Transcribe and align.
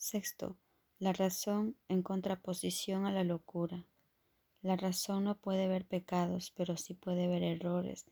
Sexto, 0.00 0.56
la 1.00 1.12
razón 1.12 1.76
en 1.88 2.04
contraposición 2.04 3.04
a 3.04 3.10
la 3.10 3.24
locura. 3.24 3.84
La 4.62 4.76
razón 4.76 5.24
no 5.24 5.36
puede 5.36 5.66
ver 5.66 5.86
pecados, 5.86 6.52
pero 6.56 6.76
sí 6.76 6.94
puede 6.94 7.26
ver 7.26 7.42
errores 7.42 8.06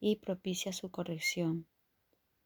y 0.00 0.16
propicia 0.16 0.72
su 0.72 0.90
corrección. 0.90 1.68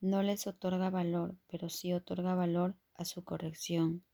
No 0.03 0.23
les 0.23 0.47
otorga 0.47 0.91
valor, 0.91 1.37
pero 1.47 1.71
sí 1.71 1.95
otorga 1.95 2.35
valor 2.35 2.77
a 2.95 3.07
su 3.07 3.25
corrección. 3.25 4.05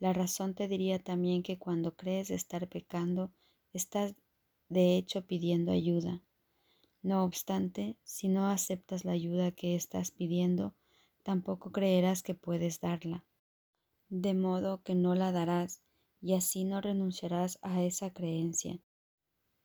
La 0.00 0.12
razón 0.12 0.54
te 0.54 0.66
diría 0.66 0.98
también 0.98 1.44
que 1.44 1.56
cuando 1.56 1.94
crees 1.94 2.30
estar 2.30 2.68
pecando, 2.68 3.30
estás 3.72 4.16
de 4.68 4.96
hecho 4.96 5.24
pidiendo 5.24 5.70
ayuda. 5.70 6.20
No 7.00 7.22
obstante, 7.22 7.96
si 8.02 8.26
no 8.26 8.48
aceptas 8.48 9.04
la 9.04 9.12
ayuda 9.12 9.52
que 9.52 9.76
estás 9.76 10.10
pidiendo, 10.10 10.74
tampoco 11.22 11.70
creerás 11.70 12.24
que 12.24 12.34
puedes 12.34 12.80
darla. 12.80 13.24
De 14.16 14.32
modo 14.32 14.80
que 14.84 14.94
no 14.94 15.16
la 15.16 15.32
darás 15.32 15.82
y 16.20 16.34
así 16.34 16.62
no 16.62 16.80
renunciarás 16.80 17.58
a 17.62 17.82
esa 17.82 18.12
creencia, 18.12 18.78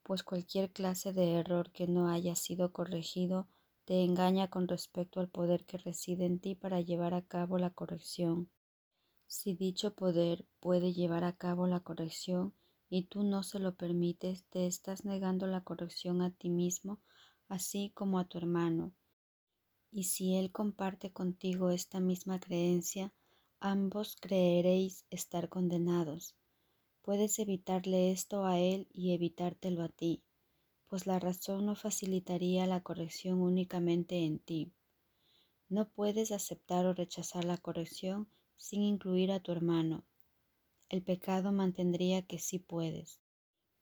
pues 0.01 0.23
cualquier 0.23 0.71
clase 0.71 1.13
de 1.13 1.35
error 1.35 1.71
que 1.71 1.85
no 1.85 2.09
haya 2.09 2.33
sido 2.33 2.73
corregido 2.73 3.47
te 3.85 4.03
engaña 4.03 4.49
con 4.49 4.67
respecto 4.67 5.19
al 5.19 5.29
poder 5.29 5.65
que 5.65 5.77
reside 5.77 6.25
en 6.25 6.39
ti 6.39 6.55
para 6.55 6.81
llevar 6.81 7.13
a 7.13 7.21
cabo 7.21 7.59
la 7.59 7.69
corrección. 7.69 8.49
Si 9.27 9.53
dicho 9.53 9.93
poder 9.93 10.47
puede 10.59 10.93
llevar 10.93 11.25
a 11.25 11.33
cabo 11.33 11.67
la 11.67 11.81
corrección 11.81 12.55
y 12.89 13.03
tú 13.03 13.21
no 13.21 13.43
se 13.43 13.59
lo 13.59 13.75
permites, 13.75 14.45
te 14.45 14.66
estás 14.66 15.05
negando 15.05 15.45
la 15.45 15.61
corrección 15.63 16.23
a 16.23 16.31
ti 16.31 16.49
mismo, 16.49 16.99
así 17.49 17.91
como 17.93 18.17
a 18.17 18.25
tu 18.25 18.39
hermano. 18.39 18.93
Y 19.91 20.05
si 20.05 20.38
él 20.38 20.52
comparte 20.52 21.11
contigo 21.11 21.69
esta 21.69 21.99
misma 21.99 22.39
creencia, 22.39 23.13
ambos 23.61 24.15
creeréis 24.19 25.05
estar 25.09 25.49
condenados. 25.49 26.35
Puedes 27.01 27.39
evitarle 27.39 28.11
esto 28.11 28.45
a 28.45 28.59
él 28.59 28.88
y 28.93 29.13
evitártelo 29.13 29.83
a 29.83 29.89
ti, 29.89 30.23
pues 30.88 31.07
la 31.07 31.19
razón 31.19 31.66
no 31.66 31.75
facilitaría 31.75 32.66
la 32.67 32.81
corrección 32.81 33.41
únicamente 33.41 34.25
en 34.25 34.39
ti. 34.39 34.71
No 35.67 35.89
puedes 35.89 36.31
aceptar 36.31 36.85
o 36.85 36.93
rechazar 36.93 37.43
la 37.43 37.57
corrección 37.57 38.27
sin 38.57 38.81
incluir 38.81 39.31
a 39.31 39.39
tu 39.39 39.51
hermano. 39.51 40.05
El 40.89 41.03
pecado 41.03 41.51
mantendría 41.51 42.23
que 42.23 42.39
sí 42.39 42.59
puedes. 42.59 43.19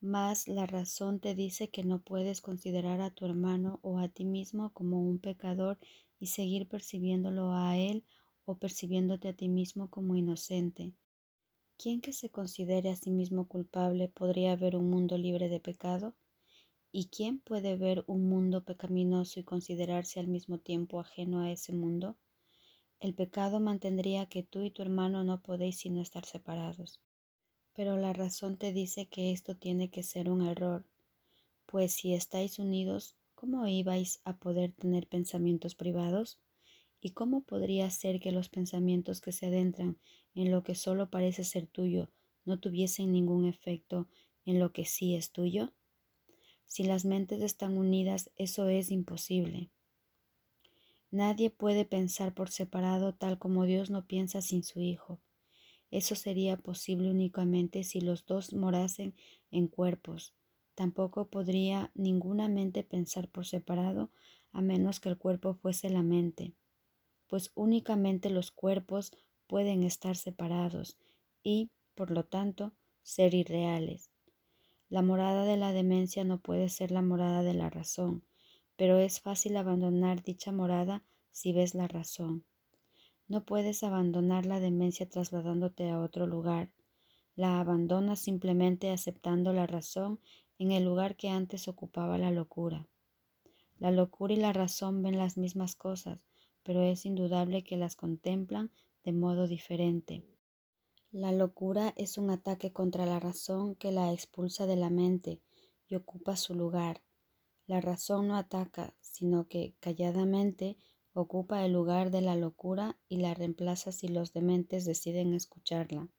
Mas 0.02 0.48
la 0.48 0.66
razón 0.66 1.20
te 1.20 1.34
dice 1.34 1.70
que 1.70 1.84
no 1.84 2.00
puedes 2.02 2.42
considerar 2.42 3.02
a 3.02 3.10
tu 3.10 3.26
hermano 3.26 3.80
o 3.82 4.00
a 4.00 4.10
ti 4.10 4.26
mismo 4.26 4.72
como 4.74 5.02
un 5.02 5.18
pecador 5.18 5.80
y 6.20 6.28
seguir 6.28 6.68
percibiéndolo 6.68 7.54
a 7.54 7.78
él 7.78 8.04
o 8.50 8.52
percibiéndote 8.64 9.28
a 9.30 9.34
ti 9.40 9.48
mismo 9.60 9.84
como 9.96 10.16
inocente. 10.24 10.84
¿Quién 11.80 12.02
que 12.04 12.14
se 12.14 12.30
considere 12.38 12.90
a 12.90 12.96
sí 12.96 13.12
mismo 13.12 13.48
culpable 13.48 14.10
podría 14.20 14.56
ver 14.64 14.74
un 14.82 14.90
mundo 14.90 15.16
libre 15.18 15.50
de 15.50 15.60
pecado? 15.60 16.16
¿Y 16.92 17.08
quién 17.16 17.40
puede 17.40 17.76
ver 17.76 18.04
un 18.08 18.30
mundo 18.30 18.64
pecaminoso 18.64 19.40
y 19.40 19.44
considerarse 19.44 20.20
al 20.20 20.28
mismo 20.28 20.58
tiempo 20.60 21.00
ajeno 21.00 21.42
a 21.42 21.52
ese 21.52 21.74
mundo? 21.74 22.18
El 23.00 23.14
pecado 23.14 23.60
mantendría 23.60 24.28
que 24.28 24.44
tú 24.44 24.64
y 24.64 24.72
tu 24.72 24.82
hermano 24.82 25.24
no 25.24 25.42
podéis 25.42 25.78
sino 25.80 26.02
estar 26.02 26.26
separados. 26.26 27.02
Pero 27.74 27.98
la 27.98 28.14
razón 28.14 28.58
te 28.58 28.74
dice 28.74 29.08
que 29.08 29.32
esto 29.32 29.56
tiene 29.56 29.90
que 29.90 30.04
ser 30.04 30.30
un 30.30 30.42
error, 30.46 30.86
pues 31.66 31.94
si 31.94 32.14
estáis 32.14 32.60
unidos, 32.60 33.16
¿cómo 33.36 33.68
ibais 33.68 34.22
a 34.26 34.38
poder 34.38 34.74
tener 34.74 35.08
pensamientos 35.08 35.76
privados? 35.76 36.40
¿Y 37.00 37.12
cómo 37.12 37.42
podría 37.42 37.90
ser 37.90 38.20
que 38.20 38.32
los 38.32 38.50
pensamientos 38.50 39.22
que 39.22 39.32
se 39.32 39.48
adentran 39.48 39.98
en 40.34 40.52
lo 40.52 40.64
que 40.64 40.76
solo 40.76 41.10
parece 41.10 41.44
ser 41.44 41.68
tuyo 41.68 42.10
no 42.46 42.60
tuviesen 42.60 43.12
ningún 43.12 43.46
efecto 43.46 44.08
en 44.46 44.60
lo 44.60 44.72
que 44.72 44.86
sí 44.86 45.16
es 45.16 45.32
tuyo? 45.32 45.74
Si 46.66 46.84
las 46.84 47.06
mentes 47.06 47.42
están 47.42 47.78
unidas, 47.78 48.32
eso 48.36 48.68
es 48.68 48.92
imposible. 48.92 49.70
Nadie 51.12 51.50
puede 51.50 51.86
pensar 51.86 52.34
por 52.34 52.50
separado 52.50 53.14
tal 53.14 53.40
como 53.40 53.66
Dios 53.66 53.90
no 53.90 54.06
piensa 54.06 54.42
sin 54.42 54.64
su 54.64 54.82
Hijo. 54.82 55.22
Eso 55.90 56.16
sería 56.16 56.58
posible 56.58 57.10
únicamente 57.10 57.84
si 57.84 58.02
los 58.02 58.26
dos 58.26 58.54
morasen 58.54 59.16
en 59.52 59.68
cuerpos. 59.68 60.34
Tampoco 60.76 61.30
podría 61.30 61.92
ninguna 61.96 62.50
mente 62.50 62.84
pensar 62.84 63.30
por 63.30 63.46
separado 63.46 64.12
a 64.52 64.62
menos 64.62 65.00
que 65.00 65.10
el 65.10 65.18
cuerpo 65.18 65.54
fuese 65.54 65.90
la 65.90 66.04
mente, 66.04 66.54
pues 67.28 67.52
únicamente 67.56 68.30
los 68.30 68.52
cuerpos 68.52 69.12
pueden 69.48 69.84
estar 69.84 70.16
separados 70.16 70.98
y, 71.44 71.70
por 71.96 72.12
lo 72.12 72.26
tanto, 72.26 72.74
ser 73.04 73.34
irreales. 73.34 74.12
La 74.90 75.02
morada 75.02 75.46
de 75.46 75.58
la 75.58 75.74
demencia 75.74 76.24
no 76.24 76.40
puede 76.40 76.70
ser 76.70 76.92
la 76.92 77.02
morada 77.02 77.44
de 77.44 77.54
la 77.54 77.70
razón, 77.70 78.24
pero 78.78 79.00
es 79.00 79.20
fácil 79.20 79.58
abandonar 79.58 80.24
dicha 80.24 80.52
morada 80.52 81.04
si 81.32 81.52
ves 81.52 81.76
la 81.76 81.88
razón. 81.88 82.46
No 83.28 83.44
puedes 83.44 83.84
abandonar 83.84 84.46
la 84.46 84.62
demencia 84.62 85.10
trasladándote 85.10 85.90
a 85.90 86.00
otro 86.00 86.28
lugar. 86.28 86.72
La 87.36 87.60
abandonas 87.60 88.20
simplemente 88.20 88.90
aceptando 88.90 89.52
la 89.52 89.68
razón 89.68 90.22
en 90.58 90.72
el 90.72 90.86
lugar 90.86 91.18
que 91.18 91.30
antes 91.30 91.68
ocupaba 91.68 92.18
la 92.18 92.32
locura. 92.32 92.88
La 93.80 93.92
locura 93.92 94.34
y 94.34 94.38
la 94.38 94.54
razón 94.54 95.04
ven 95.04 95.18
las 95.18 95.38
mismas 95.38 95.76
cosas, 95.76 96.20
pero 96.68 96.84
es 96.84 97.06
indudable 97.06 97.64
que 97.64 97.78
las 97.78 97.96
contemplan 97.96 98.72
de 99.06 99.14
modo 99.14 99.48
diferente. 99.48 100.26
La 101.12 101.32
locura 101.32 101.94
es 101.96 102.18
un 102.18 102.30
ataque 102.30 102.74
contra 102.74 103.06
la 103.06 103.22
razón 103.22 103.76
que 103.76 103.94
la 103.94 104.12
expulsa 104.12 104.66
de 104.66 104.76
la 104.76 104.90
mente 104.90 105.40
y 105.88 105.96
ocupa 105.96 106.36
su 106.36 106.56
lugar. 106.56 107.02
La 107.68 107.80
razón 107.80 108.28
no 108.28 108.36
ataca, 108.36 108.94
sino 109.00 109.48
que 109.48 109.76
calladamente 109.80 110.76
ocupa 111.14 111.64
el 111.64 111.72
lugar 111.72 112.12
de 112.12 112.20
la 112.20 112.36
locura 112.36 112.98
y 113.08 113.20
la 113.20 113.34
reemplaza 113.34 113.94
si 113.94 114.10
los 114.10 114.34
dementes 114.34 114.84
deciden 114.84 115.34
escucharla. 115.34 116.10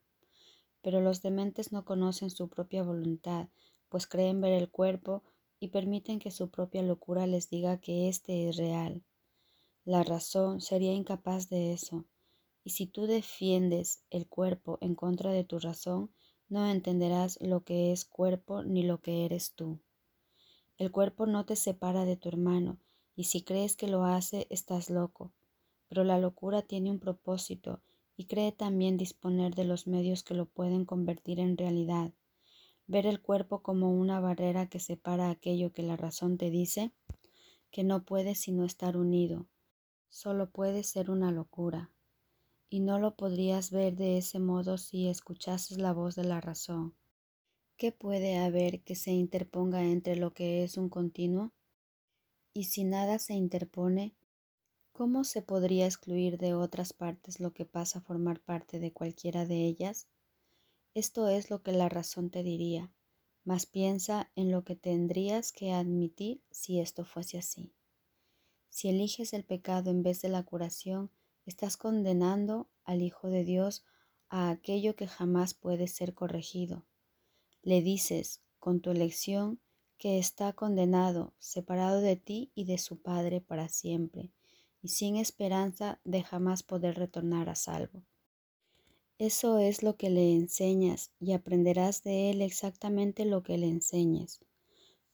Pero 0.80 1.02
los 1.02 1.20
dementes 1.20 1.72
no 1.72 1.84
conocen 1.84 2.30
su 2.30 2.48
propia 2.48 2.82
voluntad, 2.82 3.48
pues 3.90 4.06
creen 4.06 4.40
ver 4.40 4.54
el 4.54 4.70
cuerpo 4.70 5.24
y 5.60 5.68
permiten 5.68 6.18
que 6.18 6.30
su 6.30 6.48
propia 6.48 6.80
locura 6.80 7.26
les 7.26 7.50
diga 7.50 7.82
que 7.82 8.08
éste 8.08 8.48
es 8.48 8.56
real. 8.56 9.04
La 9.88 10.02
razón 10.02 10.60
sería 10.60 10.92
incapaz 10.92 11.48
de 11.48 11.72
eso, 11.72 12.04
y 12.62 12.70
si 12.72 12.86
tú 12.86 13.06
defiendes 13.06 14.02
el 14.10 14.26
cuerpo 14.26 14.76
en 14.82 14.94
contra 14.94 15.32
de 15.32 15.44
tu 15.44 15.58
razón, 15.58 16.10
no 16.50 16.66
entenderás 16.66 17.38
lo 17.40 17.64
que 17.64 17.90
es 17.90 18.04
cuerpo 18.04 18.62
ni 18.62 18.82
lo 18.82 19.00
que 19.00 19.24
eres 19.24 19.54
tú. 19.54 19.80
El 20.76 20.92
cuerpo 20.92 21.24
no 21.24 21.46
te 21.46 21.56
separa 21.56 22.04
de 22.04 22.18
tu 22.18 22.28
hermano, 22.28 22.78
y 23.16 23.24
si 23.24 23.40
crees 23.40 23.76
que 23.76 23.88
lo 23.88 24.04
hace, 24.04 24.46
estás 24.50 24.90
loco. 24.90 25.32
Pero 25.88 26.04
la 26.04 26.18
locura 26.18 26.60
tiene 26.60 26.90
un 26.90 26.98
propósito 26.98 27.80
y 28.14 28.26
cree 28.26 28.52
también 28.52 28.98
disponer 28.98 29.54
de 29.54 29.64
los 29.64 29.86
medios 29.86 30.22
que 30.22 30.34
lo 30.34 30.44
pueden 30.44 30.84
convertir 30.84 31.40
en 31.40 31.56
realidad. 31.56 32.12
Ver 32.86 33.06
el 33.06 33.22
cuerpo 33.22 33.62
como 33.62 33.90
una 33.90 34.20
barrera 34.20 34.68
que 34.68 34.80
separa 34.80 35.30
aquello 35.30 35.72
que 35.72 35.82
la 35.82 35.96
razón 35.96 36.36
te 36.36 36.50
dice 36.50 36.92
que 37.70 37.84
no 37.84 38.04
puede 38.04 38.34
sino 38.34 38.66
estar 38.66 38.98
unido. 38.98 39.46
Solo 40.08 40.50
puede 40.50 40.82
ser 40.82 41.10
una 41.10 41.30
locura. 41.30 41.90
Y 42.70 42.80
no 42.80 42.98
lo 42.98 43.16
podrías 43.16 43.70
ver 43.70 43.96
de 43.96 44.18
ese 44.18 44.38
modo 44.38 44.78
si 44.78 45.08
escuchases 45.08 45.78
la 45.78 45.92
voz 45.92 46.16
de 46.16 46.24
la 46.24 46.40
razón. 46.40 46.94
¿Qué 47.76 47.92
puede 47.92 48.38
haber 48.38 48.82
que 48.82 48.94
se 48.94 49.12
interponga 49.12 49.84
entre 49.84 50.16
lo 50.16 50.34
que 50.34 50.64
es 50.64 50.76
un 50.76 50.88
continuo? 50.88 51.52
Y 52.52 52.64
si 52.64 52.84
nada 52.84 53.18
se 53.18 53.34
interpone, 53.34 54.16
¿cómo 54.92 55.22
se 55.22 55.42
podría 55.42 55.86
excluir 55.86 56.38
de 56.38 56.54
otras 56.54 56.92
partes 56.92 57.38
lo 57.38 57.52
que 57.52 57.64
pasa 57.64 58.00
a 58.00 58.02
formar 58.02 58.40
parte 58.40 58.80
de 58.80 58.92
cualquiera 58.92 59.46
de 59.46 59.64
ellas? 59.64 60.08
Esto 60.94 61.28
es 61.28 61.50
lo 61.50 61.62
que 61.62 61.70
la 61.70 61.88
razón 61.88 62.30
te 62.30 62.42
diría, 62.42 62.92
mas 63.44 63.66
piensa 63.66 64.32
en 64.34 64.50
lo 64.50 64.64
que 64.64 64.74
tendrías 64.74 65.52
que 65.52 65.72
admitir 65.72 66.42
si 66.50 66.80
esto 66.80 67.04
fuese 67.04 67.38
así. 67.38 67.72
Si 68.70 68.88
eliges 68.88 69.32
el 69.32 69.44
pecado 69.44 69.90
en 69.90 70.02
vez 70.02 70.22
de 70.22 70.28
la 70.28 70.42
curación, 70.42 71.10
estás 71.46 71.76
condenando 71.76 72.68
al 72.84 73.02
Hijo 73.02 73.28
de 73.28 73.44
Dios 73.44 73.84
a 74.28 74.50
aquello 74.50 74.96
que 74.96 75.06
jamás 75.06 75.54
puede 75.54 75.88
ser 75.88 76.14
corregido 76.14 76.84
le 77.68 77.82
dices, 77.82 78.40
con 78.58 78.80
tu 78.80 78.90
elección, 78.90 79.60
que 79.98 80.18
está 80.18 80.52
condenado, 80.52 81.34
separado 81.38 82.00
de 82.00 82.16
ti 82.16 82.50
y 82.54 82.64
de 82.64 82.78
su 82.78 83.02
Padre 83.02 83.40
para 83.40 83.68
siempre, 83.68 84.30
y 84.80 84.88
sin 84.88 85.16
esperanza 85.16 86.00
de 86.04 86.22
jamás 86.22 86.62
poder 86.62 86.96
retornar 86.96 87.48
a 87.48 87.56
salvo. 87.56 88.04
Eso 89.18 89.58
es 89.58 89.82
lo 89.82 89.96
que 89.96 90.08
le 90.08 90.32
enseñas 90.32 91.10
y 91.18 91.32
aprenderás 91.32 92.04
de 92.04 92.30
él 92.30 92.40
exactamente 92.40 93.24
lo 93.24 93.42
que 93.42 93.58
le 93.58 93.66
enseñes, 93.66 94.40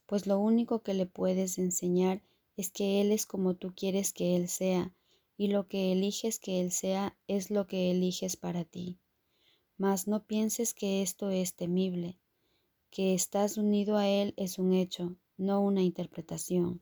pues 0.06 0.26
lo 0.26 0.38
único 0.38 0.82
que 0.82 0.92
le 0.92 1.06
puedes 1.06 1.58
enseñar 1.58 2.22
es 2.56 2.70
que 2.70 3.00
él 3.00 3.12
es 3.12 3.26
como 3.26 3.54
tú 3.54 3.72
quieres 3.74 4.12
que 4.12 4.36
él 4.36 4.48
sea, 4.48 4.92
y 5.36 5.48
lo 5.48 5.66
que 5.66 5.92
eliges 5.92 6.38
que 6.38 6.60
él 6.60 6.70
sea 6.70 7.16
es 7.26 7.50
lo 7.50 7.66
que 7.66 7.90
eliges 7.90 8.36
para 8.36 8.64
ti. 8.64 8.98
Mas 9.76 10.06
no 10.06 10.24
pienses 10.24 10.74
que 10.74 11.02
esto 11.02 11.30
es 11.30 11.54
temible, 11.54 12.18
que 12.94 13.12
estás 13.12 13.56
unido 13.56 13.96
a 13.96 14.06
Él 14.06 14.34
es 14.36 14.60
un 14.60 14.72
hecho, 14.72 15.16
no 15.36 15.60
una 15.60 15.82
interpretación. 15.82 16.80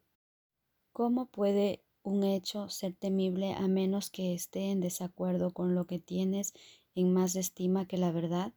¿Cómo 0.93 1.25
puede 1.25 1.81
un 2.03 2.23
hecho 2.23 2.69
ser 2.69 2.93
temible 2.93 3.55
a 3.55 3.67
menos 3.67 4.11
que 4.11 4.35
esté 4.35 4.71
en 4.71 4.81
desacuerdo 4.81 5.53
con 5.53 5.75
lo 5.75 5.87
que 5.87 5.99
tienes 5.99 6.53
en 6.95 7.15
más 7.15 7.35
estima 7.35 7.87
que 7.87 7.97
la 7.97 8.13
verdad? 8.13 8.53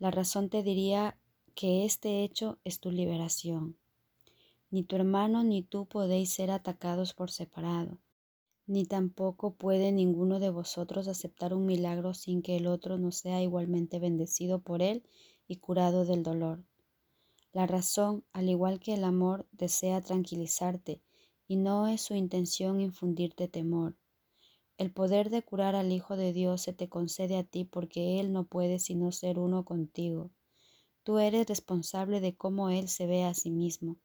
La 0.00 0.10
razón 0.10 0.50
te 0.50 0.64
diría 0.64 1.16
que 1.54 1.84
este 1.84 2.24
hecho 2.24 2.58
es 2.64 2.80
tu 2.80 2.90
liberación. 2.90 3.76
Ni 4.70 4.82
tu 4.82 4.96
hermano 4.96 5.44
ni 5.44 5.62
tú 5.62 5.86
podéis 5.86 6.32
ser 6.32 6.50
atacados 6.50 7.14
por 7.14 7.30
separado, 7.30 7.98
ni 8.66 8.84
tampoco 8.84 9.54
puede 9.54 9.92
ninguno 9.92 10.40
de 10.40 10.50
vosotros 10.50 11.06
aceptar 11.06 11.54
un 11.54 11.66
milagro 11.66 12.14
sin 12.14 12.42
que 12.42 12.56
el 12.56 12.66
otro 12.66 12.98
no 12.98 13.12
sea 13.12 13.40
igualmente 13.42 14.00
bendecido 14.00 14.58
por 14.58 14.82
él 14.82 15.04
y 15.46 15.56
curado 15.56 16.04
del 16.04 16.24
dolor. 16.24 16.64
La 17.52 17.66
razón, 17.66 18.24
al 18.32 18.48
igual 18.48 18.80
que 18.80 18.94
el 18.94 19.04
amor, 19.04 19.46
desea 19.52 20.00
tranquilizarte 20.00 21.00
y 21.46 21.56
no 21.56 21.86
es 21.86 22.02
su 22.02 22.14
intención 22.14 22.80
infundirte 22.80 23.48
temor. 23.48 23.96
El 24.78 24.92
poder 24.92 25.30
de 25.30 25.42
curar 25.42 25.74
al 25.74 25.90
Hijo 25.90 26.16
de 26.16 26.32
Dios 26.34 26.60
se 26.60 26.74
te 26.74 26.88
concede 26.88 27.38
a 27.38 27.44
ti 27.44 27.64
porque 27.64 28.20
Él 28.20 28.32
no 28.32 28.44
puede 28.44 28.78
sino 28.78 29.10
ser 29.10 29.38
uno 29.38 29.64
contigo. 29.64 30.32
Tú 31.02 31.18
eres 31.18 31.46
responsable 31.46 32.20
de 32.20 32.36
cómo 32.36 32.68
Él 32.68 32.88
se 32.88 33.06
ve 33.06 33.24
a 33.24 33.32
sí 33.32 33.50
mismo. 33.50 33.96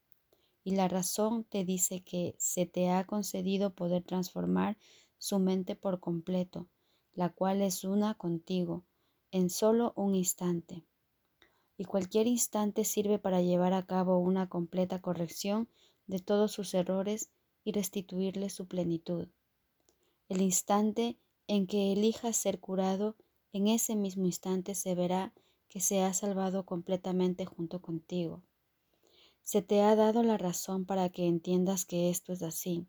Y 0.63 0.75
la 0.75 0.87
razón 0.87 1.43
te 1.43 1.65
dice 1.65 2.01
que 2.01 2.35
se 2.37 2.65
te 2.65 2.89
ha 2.89 3.05
concedido 3.05 3.73
poder 3.73 4.03
transformar 4.03 4.77
su 5.17 5.39
mente 5.39 5.75
por 5.75 5.99
completo, 5.99 6.67
la 7.13 7.29
cual 7.29 7.61
es 7.61 7.83
una 7.83 8.13
contigo, 8.15 8.83
en 9.31 9.49
solo 9.49 9.93
un 9.95 10.15
instante. 10.15 10.83
Y 11.77 11.85
cualquier 11.85 12.27
instante 12.27 12.83
sirve 12.83 13.17
para 13.17 13.41
llevar 13.41 13.73
a 13.73 13.85
cabo 13.85 14.19
una 14.19 14.49
completa 14.49 15.01
corrección 15.01 15.67
de 16.07 16.19
todos 16.19 16.51
sus 16.51 16.73
errores 16.73 17.31
y 17.63 17.71
restituirle 17.71 18.49
su 18.49 18.67
plenitud. 18.67 19.27
El 20.29 20.41
instante 20.41 21.17
en 21.47 21.67
que 21.67 21.91
elijas 21.91 22.37
ser 22.37 22.59
curado, 22.59 23.15
en 23.51 23.67
ese 23.67 23.95
mismo 23.95 24.25
instante 24.25 24.75
se 24.75 24.95
verá 24.95 25.33
que 25.67 25.79
se 25.79 26.03
ha 26.03 26.13
salvado 26.13 26.65
completamente 26.65 27.45
junto 27.45 27.81
contigo. 27.81 28.41
Se 29.43 29.61
te 29.61 29.81
ha 29.81 29.95
dado 29.95 30.23
la 30.23 30.37
razón 30.37 30.85
para 30.85 31.09
que 31.09 31.27
entiendas 31.27 31.85
que 31.85 32.09
esto 32.09 32.33
es 32.33 32.41
así, 32.41 32.87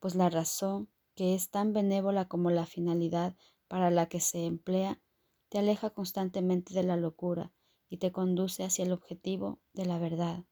pues 0.00 0.14
la 0.14 0.30
razón, 0.30 0.88
que 1.14 1.34
es 1.34 1.50
tan 1.50 1.72
benévola 1.72 2.28
como 2.28 2.50
la 2.50 2.66
finalidad 2.66 3.36
para 3.68 3.90
la 3.90 4.06
que 4.06 4.20
se 4.20 4.44
emplea, 4.44 5.00
te 5.48 5.58
aleja 5.58 5.90
constantemente 5.90 6.74
de 6.74 6.82
la 6.82 6.96
locura 6.96 7.52
y 7.88 7.98
te 7.98 8.12
conduce 8.12 8.64
hacia 8.64 8.84
el 8.84 8.92
objetivo 8.92 9.60
de 9.72 9.86
la 9.86 9.98
verdad 9.98 10.44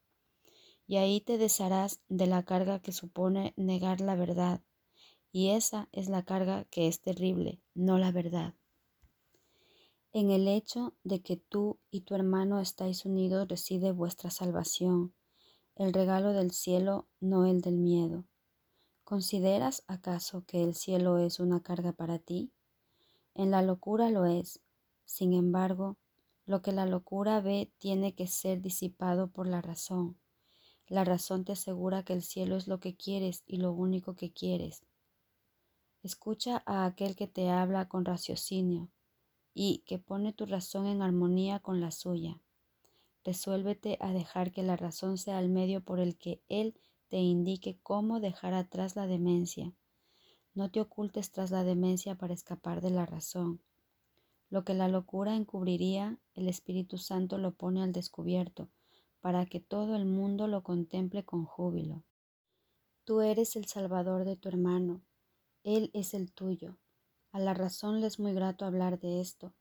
y 0.87 0.97
ahí 0.97 1.21
te 1.21 1.39
desharás 1.39 2.01
de 2.09 2.27
la 2.27 2.45
carga 2.45 2.81
que 2.81 2.93
supone 2.93 3.55
negar 3.57 4.01
la 4.01 4.15
verdad, 4.15 4.63
y 5.33 5.51
esa 5.51 5.89
es 5.93 6.09
la 6.09 6.25
carga 6.25 6.65
que 6.71 6.87
es 6.87 7.01
terrible, 7.01 7.61
no 7.75 7.99
la 7.99 8.13
verdad. 8.13 8.55
En 10.13 10.31
el 10.31 10.49
hecho 10.49 10.95
de 11.03 11.21
que 11.21 11.37
tú 11.37 11.79
y 11.91 12.03
tu 12.03 12.15
hermano 12.15 12.61
estáis 12.61 13.05
unidos 13.05 13.49
reside 13.49 13.93
vuestra 13.93 14.31
salvación, 14.31 15.13
el 15.77 15.93
regalo 15.93 16.33
del 16.33 16.53
cielo, 16.53 17.07
no 17.21 17.45
el 17.45 17.61
del 17.61 17.77
miedo. 17.77 18.25
¿Consideras 19.05 19.85
acaso 19.87 20.43
que 20.47 20.63
el 20.63 20.75
cielo 20.75 21.19
es 21.19 21.39
una 21.39 21.63
carga 21.63 21.93
para 21.93 22.19
ti? 22.19 22.51
En 23.35 23.51
la 23.51 23.61
locura 23.61 24.09
lo 24.11 24.25
es. 24.25 24.61
Sin 25.05 25.35
embargo, 25.35 25.99
lo 26.47 26.63
que 26.63 26.73
la 26.73 26.87
locura 26.87 27.41
ve 27.43 27.71
tiene 27.77 28.15
que 28.15 28.27
ser 28.27 28.63
disipado 28.63 29.29
por 29.29 29.47
la 29.47 29.61
razón. 29.61 30.17
La 30.89 31.05
razón 31.05 31.45
te 31.45 31.53
asegura 31.53 32.05
que 32.05 32.15
el 32.15 32.23
cielo 32.23 32.57
es 32.57 32.69
lo 32.69 32.81
que 32.81 32.97
quieres 32.97 33.43
y 33.47 33.59
lo 33.59 33.73
único 33.73 34.15
que 34.15 34.33
quieres. 34.33 34.83
Escucha 36.03 36.63
a 36.65 36.87
aquel 36.87 37.17
que 37.17 37.27
te 37.27 37.51
habla 37.51 37.87
con 37.87 38.05
raciocinio 38.07 38.89
y 39.53 39.83
que 39.87 39.99
pone 39.99 40.33
tu 40.33 40.47
razón 40.47 40.87
en 40.87 41.03
armonía 41.03 41.61
con 41.61 41.81
la 41.81 41.91
suya. 41.91 42.41
Resuélvete 43.27 43.99
a 44.01 44.13
dejar 44.13 44.53
que 44.53 44.63
la 44.63 44.77
razón 44.77 45.19
sea 45.19 45.41
el 45.41 45.49
medio 45.49 45.83
por 45.83 45.99
el 45.99 46.17
que 46.17 46.45
Él 46.49 46.79
te 47.09 47.17
indique 47.17 47.81
cómo 47.83 48.21
dejar 48.21 48.55
atrás 48.55 48.95
la 48.95 49.09
demencia. 49.09 49.75
No 50.55 50.71
te 50.71 50.81
ocultes 50.81 51.33
tras 51.33 51.51
la 51.51 51.65
demencia 51.65 52.15
para 52.15 52.35
escapar 52.35 52.81
de 52.81 52.91
la 52.91 53.05
razón. 53.05 53.61
Lo 54.49 54.65
que 54.65 54.75
la 54.75 54.87
locura 54.87 55.35
encubriría, 55.35 56.21
el 56.35 56.49
Espíritu 56.49 56.99
Santo 56.99 57.37
lo 57.37 57.51
pone 57.51 57.83
al 57.83 57.91
descubierto 57.91 58.69
para 59.21 59.45
que 59.45 59.59
todo 59.59 59.97
el 59.97 60.07
mundo 60.07 60.47
lo 60.47 60.63
contemple 60.63 61.25
con 61.25 61.47
júbilo. 61.47 62.05
Tú 63.03 63.23
eres 63.23 63.57
el 63.57 63.65
salvador 63.65 64.25
de 64.25 64.37
tu 64.37 64.49
hermano, 64.49 65.03
él 65.65 65.91
es 65.95 66.15
el 66.15 66.31
tuyo. 66.31 66.79
A 67.33 67.41
la 67.41 67.55
razón 67.55 68.01
le 68.01 68.07
es 68.07 68.21
muy 68.21 68.35
grato 68.35 68.65
hablar 68.65 69.01
de 69.01 69.21
esto. 69.21 69.53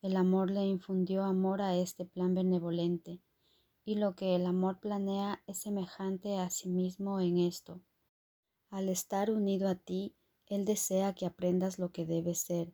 El 0.00 0.16
amor 0.16 0.50
le 0.50 0.64
infundió 0.64 1.24
amor 1.24 1.60
a 1.60 1.76
este 1.76 2.04
plan 2.04 2.34
benevolente, 2.34 3.20
y 3.84 3.96
lo 3.96 4.14
que 4.14 4.36
el 4.36 4.46
amor 4.46 4.78
planea 4.78 5.42
es 5.46 5.58
semejante 5.58 6.36
a 6.36 6.50
sí 6.50 6.68
mismo 6.68 7.20
en 7.20 7.38
esto. 7.38 7.80
Al 8.70 8.88
estar 8.88 9.30
unido 9.30 9.68
a 9.68 9.74
ti, 9.74 10.14
él 10.46 10.64
desea 10.64 11.14
que 11.14 11.26
aprendas 11.26 11.80
lo 11.80 11.90
que 11.90 12.06
debes 12.06 12.38
ser, 12.38 12.72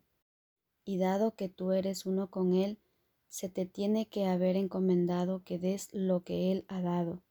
y 0.83 0.99
dado 0.99 1.35
que 1.35 1.49
tú 1.49 1.71
eres 1.71 2.05
uno 2.05 2.29
con 2.29 2.53
él, 2.53 2.79
se 3.27 3.49
te 3.49 3.65
tiene 3.65 4.07
que 4.07 4.27
haber 4.27 4.55
encomendado 4.55 5.43
que 5.43 5.57
des 5.57 5.93
lo 5.93 6.23
que 6.23 6.53
Él 6.53 6.63
ha 6.69 6.81
dado 6.81 7.21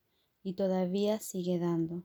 y 0.43 0.53
todavía 0.53 1.19
sigue 1.19 1.59
dando. 1.59 2.05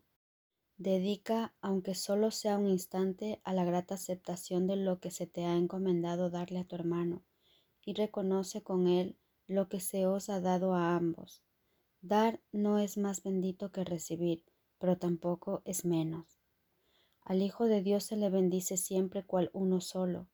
Dedica, 0.77 1.53
aunque 1.59 1.95
solo 1.95 2.31
sea 2.31 2.57
un 2.57 2.67
instante, 2.67 3.41
a 3.43 3.53
la 3.53 3.65
grata 3.65 3.95
aceptación 3.95 4.67
de 4.67 4.77
lo 4.77 5.01
que 5.01 5.11
se 5.11 5.27
te 5.27 5.43
ha 5.43 5.57
encomendado 5.57 6.29
darle 6.29 6.59
a 6.59 6.63
tu 6.63 6.75
hermano 6.75 7.23
y 7.85 7.93
reconoce 7.93 8.61
con 8.61 8.87
él 8.87 9.17
lo 9.47 9.67
que 9.67 9.79
se 9.79 10.05
os 10.05 10.29
ha 10.29 10.39
dado 10.39 10.73
a 10.73 10.95
ambos. 10.95 11.41
Dar 12.01 12.39
no 12.51 12.79
es 12.79 12.97
más 12.97 13.23
bendito 13.23 13.71
que 13.71 13.83
recibir, 13.83 14.43
pero 14.77 14.97
tampoco 14.97 15.61
es 15.65 15.85
menos. 15.85 16.39
Al 17.21 17.41
Hijo 17.41 17.65
de 17.65 17.81
Dios 17.81 18.03
se 18.05 18.15
le 18.15 18.29
bendice 18.29 18.77
siempre 18.77 19.25
cual 19.25 19.49
uno 19.53 19.81
solo, 19.81 20.27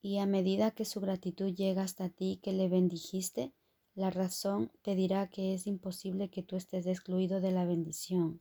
y 0.00 0.18
a 0.18 0.26
medida 0.26 0.70
que 0.70 0.84
su 0.84 1.00
gratitud 1.00 1.52
llega 1.54 1.82
hasta 1.82 2.08
ti 2.08 2.40
que 2.42 2.52
le 2.52 2.68
bendijiste, 2.68 3.52
la 3.94 4.10
razón 4.10 4.70
te 4.82 4.94
dirá 4.94 5.28
que 5.28 5.54
es 5.54 5.66
imposible 5.66 6.30
que 6.30 6.42
tú 6.42 6.56
estés 6.56 6.86
excluido 6.86 7.40
de 7.40 7.50
la 7.50 7.64
bendición. 7.64 8.40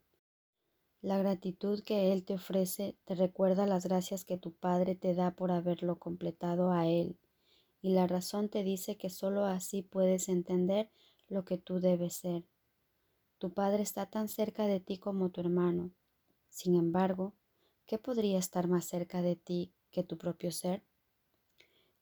La 1.01 1.17
gratitud 1.17 1.83
que 1.83 2.11
Él 2.13 2.23
te 2.25 2.35
ofrece 2.35 2.95
te 3.05 3.15
recuerda 3.15 3.65
las 3.65 3.85
gracias 3.85 4.23
que 4.23 4.37
tu 4.37 4.53
Padre 4.53 4.95
te 4.95 5.13
da 5.13 5.31
por 5.31 5.51
haberlo 5.51 5.97
completado 5.97 6.71
a 6.71 6.87
Él, 6.87 7.17
y 7.81 7.89
la 7.89 8.07
razón 8.07 8.49
te 8.49 8.63
dice 8.63 8.97
que 8.97 9.09
sólo 9.09 9.45
así 9.45 9.81
puedes 9.81 10.29
entender 10.29 10.89
lo 11.27 11.45
que 11.45 11.57
tú 11.57 11.79
debes 11.79 12.15
ser. 12.15 12.45
Tu 13.37 13.53
Padre 13.53 13.83
está 13.83 14.07
tan 14.07 14.27
cerca 14.27 14.65
de 14.65 14.79
ti 14.79 14.97
como 14.97 15.29
tu 15.29 15.41
hermano. 15.41 15.91
Sin 16.49 16.75
embargo, 16.75 17.35
¿qué 17.85 17.97
podría 17.97 18.39
estar 18.39 18.67
más 18.67 18.85
cerca 18.85 19.21
de 19.21 19.35
ti 19.35 19.73
que 19.91 20.03
tu 20.03 20.17
propio 20.17 20.51
ser? 20.51 20.83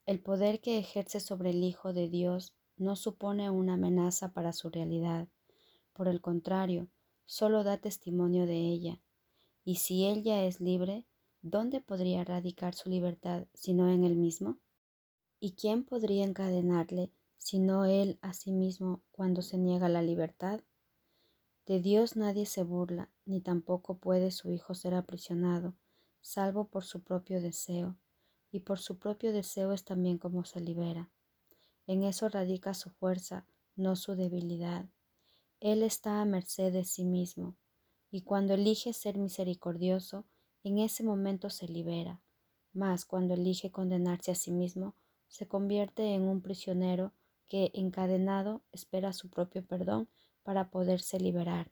El 0.05 0.22
poder 0.22 0.62
que 0.62 0.77
ejerce 0.77 1.20
sobre 1.20 1.50
el 1.50 1.63
Hijo 1.63 1.91
de 1.91 2.08
Dios 2.08 2.53
no 2.77 2.96
supone 2.96 3.50
una 3.50 3.74
amenaza 3.74 4.34
para 4.34 4.53
su 4.53 4.70
realidad. 4.70 5.27
Por 5.94 6.08
el 6.08 6.22
contrario, 6.22 6.89
solo 7.25 7.63
da 7.63 7.77
testimonio 7.77 8.46
de 8.46 8.58
ella. 8.58 9.01
Y 9.63 9.75
si 9.75 10.05
él 10.05 10.24
ya 10.24 10.46
es 10.46 10.62
libre, 10.62 11.05
¿dónde 11.41 11.82
podría 11.82 12.24
radicar 12.24 12.75
su 12.75 12.89
libertad 12.89 13.48
sino 13.53 13.89
en 13.89 14.03
él 14.03 14.15
mismo? 14.15 14.60
¿Y 15.39 15.54
quién 15.54 15.84
podría 15.84 16.24
encadenarle 16.24 17.12
sino 17.38 17.86
él 17.86 18.18
a 18.22 18.34
sí 18.34 18.51
mismo 18.51 19.04
cuando 19.12 19.42
se 19.42 19.58
niega 19.58 19.89
la 19.89 20.01
libertad? 20.01 20.62
De 21.65 21.80
Dios 21.80 22.15
nadie 22.15 22.46
se 22.46 22.63
burla, 22.63 23.10
ni 23.25 23.42
tampoco 23.42 23.98
puede 23.98 24.32
su 24.32 24.51
Hijo 24.51 24.75
ser 24.75 24.94
aprisionado, 24.94 25.75
salvo 26.22 26.68
por 26.68 26.84
su 26.84 27.01
propio 27.04 27.42
deseo 27.42 27.98
y 28.51 28.62
por 28.62 28.80
su 28.80 28.98
propio 28.98 29.34
deseo 29.34 29.74
es 29.74 29.84
también 29.84 30.18
como 30.18 30.46
se 30.46 30.62
libera. 30.62 31.10
En 31.88 32.04
eso 32.04 32.30
radica 32.30 32.74
su 32.74 32.89
fuerza, 32.89 33.46
no 33.75 33.96
su 33.96 34.15
debilidad. 34.15 34.86
Él 35.60 35.84
está 35.84 36.22
a 36.22 36.25
merced 36.25 36.72
de 36.72 36.86
sí 36.86 37.04
mismo, 37.04 37.56
y 38.12 38.22
cuando 38.22 38.54
elige 38.54 38.94
ser 38.94 39.18
misericordioso, 39.18 40.25
en 40.63 40.80
ese 40.80 41.04
momento 41.04 41.50
se 41.50 41.68
libera, 41.68 42.22
mas 42.74 43.06
cuando 43.06 43.34
elige 43.34 43.72
condenarse 43.72 44.32
a 44.32 44.36
sí 44.36 44.51
mismo, 44.51 44.96
se 45.27 45.48
convierte 45.48 46.13
en 46.13 46.24
un 46.24 46.41
prisionero 46.41 47.13
que, 47.48 47.72
encadenado, 47.74 48.63
espera 48.72 49.13
su 49.13 49.29
propio 49.29 49.65
perdón 49.65 50.10
para 50.44 50.70
poderse 50.70 51.20
liberar. 51.20 51.72